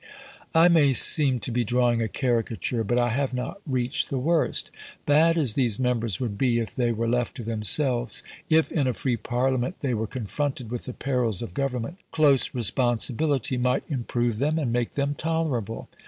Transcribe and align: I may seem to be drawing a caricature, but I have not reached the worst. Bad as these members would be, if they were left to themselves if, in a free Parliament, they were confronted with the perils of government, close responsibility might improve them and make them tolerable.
I 0.55 0.67
may 0.67 0.93
seem 0.93 1.39
to 1.41 1.51
be 1.51 1.63
drawing 1.63 2.01
a 2.01 2.07
caricature, 2.07 2.83
but 2.83 2.97
I 2.97 3.09
have 3.09 3.35
not 3.35 3.61
reached 3.67 4.09
the 4.09 4.17
worst. 4.17 4.71
Bad 5.05 5.37
as 5.37 5.53
these 5.53 5.77
members 5.77 6.19
would 6.19 6.39
be, 6.39 6.57
if 6.57 6.75
they 6.75 6.91
were 6.91 7.07
left 7.07 7.35
to 7.35 7.43
themselves 7.43 8.23
if, 8.49 8.71
in 8.71 8.87
a 8.87 8.95
free 8.95 9.15
Parliament, 9.15 9.75
they 9.81 9.93
were 9.93 10.07
confronted 10.07 10.71
with 10.71 10.85
the 10.85 10.93
perils 10.93 11.43
of 11.43 11.53
government, 11.53 11.99
close 12.09 12.55
responsibility 12.55 13.57
might 13.59 13.83
improve 13.89 14.39
them 14.39 14.57
and 14.57 14.73
make 14.73 14.93
them 14.93 15.13
tolerable. 15.13 15.87